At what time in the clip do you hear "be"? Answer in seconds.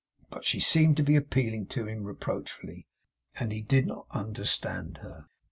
1.03-1.15